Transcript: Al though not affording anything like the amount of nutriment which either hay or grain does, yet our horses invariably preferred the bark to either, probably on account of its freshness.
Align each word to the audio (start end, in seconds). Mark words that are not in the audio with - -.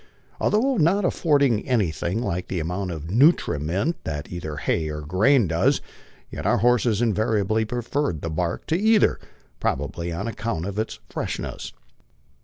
Al 0.41 0.49
though 0.49 0.77
not 0.77 1.05
affording 1.05 1.63
anything 1.67 2.23
like 2.23 2.47
the 2.47 2.59
amount 2.59 2.89
of 2.89 3.11
nutriment 3.11 3.97
which 4.03 4.31
either 4.31 4.55
hay 4.57 4.89
or 4.89 5.01
grain 5.01 5.45
does, 5.47 5.79
yet 6.31 6.43
our 6.43 6.57
horses 6.57 7.03
invariably 7.03 7.65
preferred 7.65 8.21
the 8.21 8.29
bark 8.31 8.65
to 8.65 8.75
either, 8.75 9.19
probably 9.59 10.11
on 10.11 10.27
account 10.27 10.65
of 10.65 10.79
its 10.79 10.97
freshness. 11.11 11.71